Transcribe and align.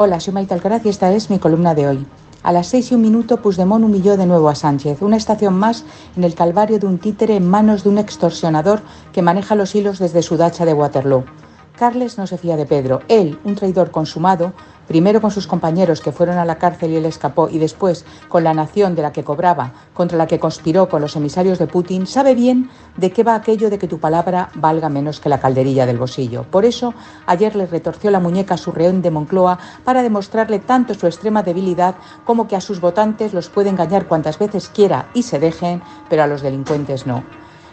Hola, 0.00 0.20
soy 0.20 0.32
Maite 0.32 0.54
Alcaraz 0.54 0.86
y 0.86 0.90
esta 0.90 1.12
es 1.12 1.28
mi 1.28 1.40
columna 1.40 1.74
de 1.74 1.88
hoy. 1.88 2.06
A 2.44 2.52
las 2.52 2.68
seis 2.68 2.92
y 2.92 2.94
un 2.94 3.02
minuto, 3.02 3.42
Puigdemont 3.42 3.84
humilló 3.84 4.16
de 4.16 4.26
nuevo 4.26 4.48
a 4.48 4.54
Sánchez, 4.54 5.02
una 5.02 5.16
estación 5.16 5.54
más 5.54 5.84
en 6.16 6.22
el 6.22 6.36
calvario 6.36 6.78
de 6.78 6.86
un 6.86 6.98
títere 6.98 7.34
en 7.34 7.48
manos 7.50 7.82
de 7.82 7.90
un 7.90 7.98
extorsionador 7.98 8.80
que 9.12 9.22
maneja 9.22 9.56
los 9.56 9.74
hilos 9.74 9.98
desde 9.98 10.22
su 10.22 10.36
dacha 10.36 10.64
de 10.64 10.74
Waterloo. 10.74 11.24
Carles 11.78 12.18
no 12.18 12.26
se 12.26 12.38
fía 12.38 12.56
de 12.56 12.66
Pedro. 12.66 13.02
Él, 13.06 13.38
un 13.44 13.54
traidor 13.54 13.92
consumado, 13.92 14.52
primero 14.88 15.20
con 15.20 15.30
sus 15.30 15.46
compañeros 15.46 16.00
que 16.00 16.10
fueron 16.10 16.36
a 16.36 16.44
la 16.44 16.58
cárcel 16.58 16.90
y 16.90 16.96
él 16.96 17.04
escapó, 17.04 17.48
y 17.48 17.58
después 17.58 18.04
con 18.28 18.42
la 18.42 18.52
nación 18.52 18.96
de 18.96 19.02
la 19.02 19.12
que 19.12 19.22
cobraba, 19.22 19.72
contra 19.94 20.18
la 20.18 20.26
que 20.26 20.40
conspiró 20.40 20.88
con 20.88 21.00
los 21.00 21.14
emisarios 21.14 21.60
de 21.60 21.68
Putin, 21.68 22.08
sabe 22.08 22.34
bien 22.34 22.68
de 22.96 23.12
qué 23.12 23.22
va 23.22 23.36
aquello 23.36 23.70
de 23.70 23.78
que 23.78 23.86
tu 23.86 24.00
palabra 24.00 24.48
valga 24.54 24.88
menos 24.88 25.20
que 25.20 25.28
la 25.28 25.38
calderilla 25.38 25.86
del 25.86 25.98
bolsillo. 25.98 26.42
Por 26.50 26.64
eso, 26.64 26.94
ayer 27.26 27.54
le 27.54 27.66
retorció 27.66 28.10
la 28.10 28.18
muñeca 28.18 28.54
a 28.54 28.58
su 28.58 28.72
reón 28.72 29.00
de 29.00 29.12
Moncloa 29.12 29.60
para 29.84 30.02
demostrarle 30.02 30.58
tanto 30.58 30.94
su 30.94 31.06
extrema 31.06 31.44
debilidad 31.44 31.94
como 32.24 32.48
que 32.48 32.56
a 32.56 32.60
sus 32.60 32.80
votantes 32.80 33.32
los 33.34 33.50
puede 33.50 33.70
engañar 33.70 34.08
cuantas 34.08 34.38
veces 34.40 34.68
quiera 34.68 35.10
y 35.14 35.22
se 35.22 35.38
dejen, 35.38 35.80
pero 36.10 36.24
a 36.24 36.26
los 36.26 36.42
delincuentes 36.42 37.06
no. 37.06 37.22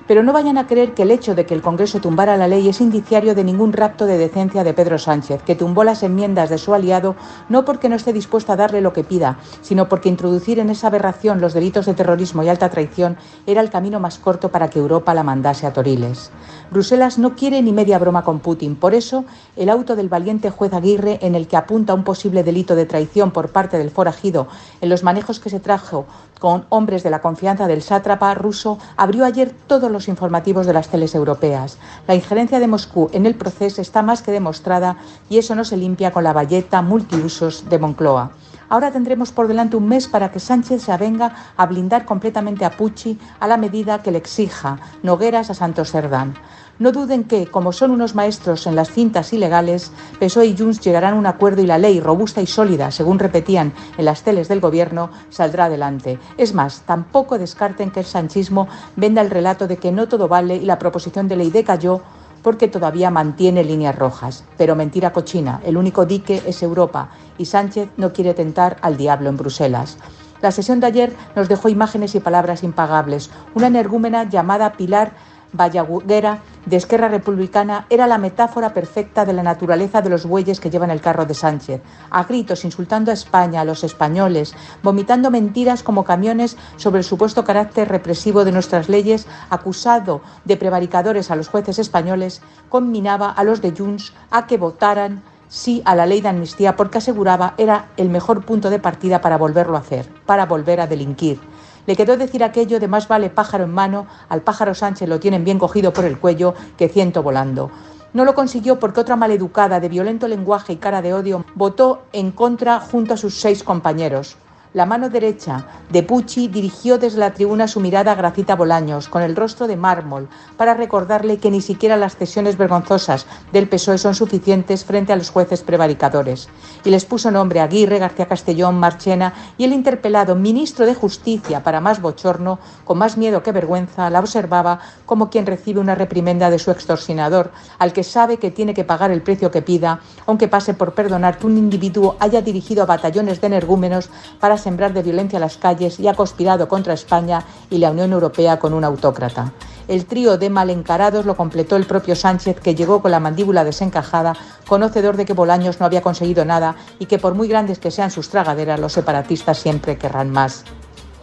Pero 0.07 0.21
no 0.21 0.33
vayan 0.33 0.59
a 0.59 0.67
creer 0.67 0.93
que 0.93 1.01
el 1.01 1.09
hecho 1.09 1.33
de 1.33 1.47
que 1.47 1.55
el 1.55 1.63
Congreso 1.63 1.99
tumbara 1.99 2.37
la 2.37 2.47
ley 2.47 2.69
es 2.69 2.79
indiciario 2.79 3.33
de 3.33 3.43
ningún 3.43 3.73
rapto 3.73 4.05
de 4.05 4.19
decencia 4.19 4.63
de 4.63 4.73
Pedro 4.73 4.99
Sánchez, 4.99 5.41
que 5.41 5.55
tumbó 5.55 5.83
las 5.83 6.03
enmiendas 6.03 6.51
de 6.51 6.59
su 6.59 6.75
aliado 6.75 7.15
no 7.49 7.65
porque 7.65 7.89
no 7.89 7.95
esté 7.95 8.13
dispuesto 8.13 8.53
a 8.53 8.55
darle 8.55 8.81
lo 8.81 8.93
que 8.93 9.03
pida, 9.03 9.39
sino 9.61 9.89
porque 9.89 10.09
introducir 10.09 10.59
en 10.59 10.69
esa 10.69 10.87
aberración 10.87 11.41
los 11.41 11.55
delitos 11.55 11.87
de 11.87 11.95
terrorismo 11.95 12.43
y 12.43 12.49
alta 12.49 12.69
traición 12.69 13.17
era 13.47 13.61
el 13.61 13.71
camino 13.71 13.99
más 13.99 14.19
corto 14.19 14.49
para 14.49 14.69
que 14.69 14.77
Europa 14.77 15.15
la 15.15 15.23
mandase 15.23 15.65
a 15.65 15.73
Toriles. 15.73 16.29
Bruselas 16.69 17.17
no 17.17 17.35
quiere 17.35 17.61
ni 17.63 17.71
media 17.71 17.97
broma 17.97 18.23
con 18.23 18.39
Putin, 18.39 18.75
por 18.75 18.93
eso 18.93 19.25
el 19.55 19.69
auto 19.69 19.95
del 19.95 20.09
valiente 20.09 20.51
juez 20.51 20.73
Aguirre, 20.73 21.17
en 21.21 21.33
el 21.33 21.47
que 21.47 21.57
apunta 21.57 21.95
un 21.95 22.03
posible 22.03 22.43
delito 22.43 22.75
de 22.75 22.85
traición 22.85 23.31
por 23.31 23.49
parte 23.49 23.79
del 23.79 23.89
forajido 23.89 24.47
en 24.81 24.89
los 24.89 25.03
manejos 25.03 25.39
que 25.39 25.49
se 25.49 25.59
trajo 25.59 26.05
con 26.39 26.65
hombres 26.69 27.01
de 27.01 27.09
la 27.09 27.21
confianza 27.21 27.65
del 27.65 27.81
sátrapa 27.81 28.33
ruso, 28.35 28.77
abrió 28.97 29.25
ayer 29.25 29.55
todos 29.67 29.89
los 29.89 29.94
informativos 30.07 30.65
de 30.65 30.73
las 30.73 30.89
teles 30.89 31.15
europeas. 31.15 31.77
La 32.07 32.15
injerencia 32.15 32.59
de 32.59 32.67
Moscú 32.67 33.09
en 33.13 33.25
el 33.25 33.35
proceso 33.35 33.81
está 33.81 34.01
más 34.01 34.21
que 34.21 34.31
demostrada 34.31 34.97
y 35.29 35.37
eso 35.37 35.55
no 35.55 35.63
se 35.63 35.77
limpia 35.77 36.11
con 36.11 36.23
la 36.23 36.33
valleta 36.33 36.81
multiusos 36.81 37.69
de 37.69 37.79
Moncloa. 37.79 38.31
Ahora 38.69 38.91
tendremos 38.91 39.31
por 39.31 39.47
delante 39.47 39.77
un 39.77 39.87
mes 39.87 40.07
para 40.07 40.31
que 40.31 40.39
Sánchez 40.39 40.83
se 40.83 40.91
avenga 40.91 41.35
a 41.55 41.65
blindar 41.65 42.05
completamente 42.05 42.65
a 42.65 42.71
Pucci 42.71 43.19
a 43.39 43.47
la 43.47 43.57
medida 43.57 44.01
que 44.01 44.11
le 44.11 44.17
exija 44.17 44.79
Nogueras 45.03 45.49
a 45.49 45.53
Santos 45.53 45.91
Cerdán. 45.91 46.35
No 46.77 46.91
duden 46.91 47.23
que, 47.23 47.47
como 47.47 47.71
son 47.71 47.91
unos 47.91 48.15
maestros 48.15 48.67
en 48.67 48.75
las 48.75 48.91
cintas 48.91 49.31
ilegales, 49.31 49.93
PSOE 50.19 50.47
y 50.47 50.57
Junts 50.57 50.81
llegarán 50.81 51.13
a 51.13 51.17
un 51.17 51.25
acuerdo 51.25 51.61
y 51.61 51.67
la 51.67 51.77
ley, 51.77 52.01
robusta 52.01 52.41
y 52.41 52.47
sólida, 52.47 52.91
según 52.91 53.17
repetían 53.17 53.71
en 53.97 54.03
las 54.03 54.23
teles 54.23 54.49
del 54.49 54.59
Gobierno, 54.59 55.09
saldrá 55.29 55.65
adelante. 55.65 56.19
Es 56.37 56.53
más, 56.53 56.81
tampoco 56.81 57.37
descarten 57.37 57.91
que 57.91 58.01
el 58.01 58.05
sanchismo 58.05 58.67
venda 58.97 59.21
el 59.21 59.29
relato 59.29 59.67
de 59.67 59.77
que 59.77 59.93
no 59.93 60.09
todo 60.09 60.27
vale 60.27 60.57
y 60.57 60.65
la 60.65 60.77
proposición 60.77 61.29
de 61.29 61.37
ley 61.37 61.49
decayó 61.49 62.01
porque 62.45 62.67
todavía 62.67 63.09
mantiene 63.09 63.63
líneas 63.63 63.97
rojas. 63.97 64.43
Pero 64.55 64.75
mentira 64.75 65.11
cochina, 65.11 65.61
el 65.65 65.77
único 65.77 66.05
dique 66.05 66.43
es 66.45 66.61
Europa 66.61 67.09
y 67.39 67.45
Sánchez 67.45 67.89
no 67.97 68.13
quiere 68.13 68.35
tentar 68.35 68.77
al 68.83 68.97
diablo 68.97 69.29
en 69.29 69.37
Bruselas. 69.37 69.97
La 70.43 70.51
sesión 70.51 70.79
de 70.79 70.85
ayer 70.85 71.15
nos 71.35 71.49
dejó 71.49 71.69
imágenes 71.69 72.13
y 72.13 72.19
palabras 72.19 72.61
impagables. 72.61 73.31
Una 73.55 73.65
energúmena 73.65 74.29
llamada 74.29 74.73
Pilar 74.73 75.13
Vallaguera 75.55 76.39
de 76.65 76.77
Esquerra 76.77 77.07
Republicana 77.07 77.85
era 77.89 78.07
la 78.07 78.17
metáfora 78.17 78.73
perfecta 78.73 79.25
de 79.25 79.33
la 79.33 79.43
naturaleza 79.43 80.01
de 80.01 80.09
los 80.09 80.25
bueyes 80.25 80.59
que 80.59 80.69
llevan 80.69 80.91
el 80.91 81.01
carro 81.01 81.25
de 81.25 81.33
Sánchez, 81.33 81.81
a 82.09 82.23
gritos 82.23 82.65
insultando 82.65 83.11
a 83.11 83.13
España, 83.13 83.61
a 83.61 83.65
los 83.65 83.83
españoles, 83.83 84.55
vomitando 84.83 85.31
mentiras 85.31 85.83
como 85.83 86.03
camiones 86.03 86.57
sobre 86.77 86.99
el 86.99 87.05
supuesto 87.05 87.43
carácter 87.43 87.87
represivo 87.87 88.45
de 88.45 88.51
nuestras 88.51 88.89
leyes, 88.89 89.27
acusado 89.49 90.21
de 90.43 90.57
prevaricadores 90.57 91.31
a 91.31 91.35
los 91.35 91.47
jueces 91.47 91.79
españoles, 91.79 92.41
combinaba 92.69 93.29
a 93.29 93.43
los 93.43 93.61
de 93.61 93.71
Junts 93.71 94.13
a 94.31 94.47
que 94.47 94.57
votaran 94.57 95.23
sí 95.47 95.81
a 95.85 95.95
la 95.95 96.05
ley 96.05 96.21
de 96.21 96.29
amnistía 96.29 96.75
porque 96.75 96.97
aseguraba 96.97 97.53
era 97.57 97.89
el 97.97 98.09
mejor 98.09 98.45
punto 98.45 98.69
de 98.69 98.79
partida 98.79 99.21
para 99.21 99.37
volverlo 99.37 99.77
a 99.77 99.81
hacer, 99.81 100.07
para 100.25 100.45
volver 100.45 100.81
a 100.81 100.87
delinquir. 100.87 101.39
Le 101.85 101.95
quedó 101.95 102.17
decir 102.17 102.43
aquello 102.43 102.79
de 102.79 102.87
más 102.87 103.07
vale 103.07 103.29
pájaro 103.29 103.65
en 103.65 103.73
mano, 103.73 104.07
al 104.29 104.41
pájaro 104.41 104.73
Sánchez 104.73 105.07
lo 105.07 105.19
tienen 105.19 105.43
bien 105.43 105.59
cogido 105.59 105.93
por 105.93 106.05
el 106.05 106.17
cuello 106.17 106.55
que 106.77 106.89
ciento 106.89 107.21
volando. 107.21 107.69
No 108.13 108.23
lo 108.23 108.33
consiguió 108.33 108.79
porque 108.79 109.01
otra 109.01 109.17
maleducada 109.17 109.79
de 109.79 109.89
violento 109.89 110.27
lenguaje 110.27 110.73
y 110.73 110.77
cara 110.77 111.01
de 111.01 111.13
odio 111.13 111.45
votó 111.53 112.03
en 112.13 112.31
contra 112.31 112.79
junto 112.79 113.13
a 113.13 113.17
sus 113.17 113.35
seis 113.35 113.61
compañeros. 113.61 114.37
La 114.75 114.85
mano 114.85 115.07
derecha 115.07 115.67
de 115.89 116.03
Pucci 116.03 116.49
dirigió 116.49 116.97
desde 116.97 117.19
la 117.19 117.33
tribuna 117.33 117.65
su 117.65 117.79
mirada 117.79 118.11
a 118.11 118.15
Gracita 118.15 118.57
Bolaños, 118.57 119.07
con 119.07 119.21
el 119.21 119.33
rostro 119.33 119.67
de 119.67 119.77
mármol, 119.77 120.27
para 120.57 120.73
recordarle 120.73 121.37
que 121.37 121.49
ni 121.49 121.61
siquiera 121.61 121.95
las 121.95 122.17
cesiones 122.17 122.57
vergonzosas 122.57 123.25
del 123.53 123.69
PSOE 123.69 123.97
son 123.97 124.15
suficientes 124.15 124.83
frente 124.83 125.13
a 125.13 125.15
los 125.15 125.29
jueces 125.29 125.63
prevaricadores. 125.63 126.49
Y 126.83 126.89
les 126.89 127.05
puso 127.05 127.31
nombre 127.31 127.61
a 127.61 127.63
Aguirre, 127.63 127.99
García 127.99 128.27
Castellón, 128.27 128.77
Marchena 128.77 129.33
y 129.57 129.63
el 129.63 129.71
interpelado 129.71 130.35
ministro 130.35 130.85
de 130.85 130.93
Justicia, 130.93 131.63
para 131.63 131.79
más 131.79 132.01
bochorno, 132.01 132.59
con 132.83 132.97
más 132.97 133.15
miedo 133.15 133.43
que 133.43 133.53
vergüenza, 133.53 134.09
la 134.09 134.19
observaba 134.19 134.81
como 135.05 135.29
quien 135.29 135.45
recibe 135.45 135.79
una 135.79 135.95
reprimenda 135.95 136.49
de 136.49 136.59
su 136.59 136.71
extorsionador, 136.71 137.51
al 137.79 137.93
que 137.93 138.03
sabe 138.03 138.39
que 138.39 138.51
tiene 138.51 138.73
que 138.73 138.83
pagar 138.83 139.11
el 139.11 139.21
precio 139.21 139.51
que 139.51 139.61
pida, 139.61 140.01
aunque 140.25 140.49
pase 140.49 140.73
por 140.73 140.93
perdonar 140.93 141.37
que 141.37 141.47
un 141.47 141.57
individuo 141.57 142.17
haya 142.19 142.41
dirigido 142.41 142.83
a 142.83 142.87
batallones 142.87 143.39
de 143.39 143.47
energúmenos 143.47 144.09
para 144.41 144.64
sembrar 144.65 144.93
de 144.93 145.03
violencia 145.03 145.39
las 145.39 145.57
calles 145.57 145.99
y 145.99 146.07
ha 146.07 146.15
conspirado 146.15 146.67
contra 146.67 146.95
España 146.95 147.45
y 147.69 147.77
la 147.77 147.91
Unión 147.91 148.11
Europea 148.11 148.57
con 148.57 148.73
un 148.73 148.83
autócrata. 148.83 149.53
El 149.87 150.07
trío 150.07 150.39
de 150.39 150.49
malencarados 150.49 151.27
lo 151.27 151.37
completó 151.37 151.75
el 151.75 151.85
propio 151.85 152.15
Sánchez, 152.15 152.59
que 152.59 152.73
llegó 152.73 152.99
con 152.99 153.11
la 153.11 153.19
mandíbula 153.19 153.63
desencajada, 153.63 154.33
conocedor 154.67 155.17
de 155.17 155.25
que 155.25 155.33
Bolaños 155.33 155.79
no 155.79 155.85
había 155.85 156.01
conseguido 156.01 156.45
nada 156.45 156.75
y 156.97 157.05
que 157.05 157.19
por 157.19 157.35
muy 157.35 157.47
grandes 157.47 157.77
que 157.77 157.91
sean 157.91 158.09
sus 158.09 158.29
tragaderas, 158.29 158.79
los 158.79 158.93
separatistas 158.93 159.59
siempre 159.59 159.99
querrán 159.99 160.31
más 160.31 160.63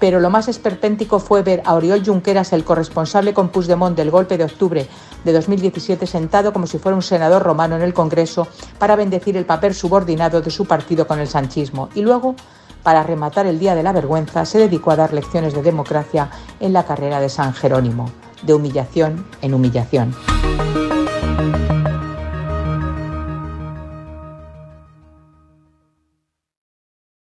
pero 0.03 0.19
lo 0.19 0.31
más 0.31 0.49
esperpéntico 0.49 1.21
fue 1.21 1.43
ver 1.43 1.63
a 1.65 1.77
Oriol 1.77 2.05
Junqueras, 2.05 2.53
el 2.53 2.65
corresponsable 2.65 3.33
con 3.33 3.51
Puigdemont 3.51 3.97
del 3.97 4.11
golpe 4.11 4.37
de 4.37 4.43
octubre 4.43 4.89
de 5.23 5.33
2017, 5.33 6.09
sentado 6.09 6.53
como 6.53 6.67
si 6.67 6.79
fuera 6.79 6.97
un 6.97 7.03
senador 7.03 7.41
romano 7.41 7.77
en 7.77 7.83
el 7.83 7.95
Congreso 7.95 8.49
para 8.81 8.97
bendecir 8.97 9.37
el 9.37 9.45
papel 9.45 9.77
subordinado 9.77 10.43
de 10.43 10.51
su 10.51 10.67
partido 10.67 11.07
con 11.07 11.21
el 11.21 11.29
sanchismo. 11.29 11.89
Y 11.95 12.03
luego 12.03 12.35
para 12.83 13.03
rematar 13.03 13.47
el 13.47 13.59
Día 13.59 13.75
de 13.75 13.83
la 13.83 13.93
Vergüenza, 13.93 14.45
se 14.45 14.59
dedicó 14.59 14.91
a 14.91 14.97
dar 14.97 15.13
lecciones 15.13 15.55
de 15.55 15.63
democracia 15.63 16.31
en 16.61 16.73
la 16.73 16.85
carrera 16.85 17.21
de 17.21 17.29
San 17.29 17.55
Jerónimo, 17.55 18.11
de 18.43 18.55
humillación 18.55 19.27
en 19.41 19.55
humillación. 19.55 20.15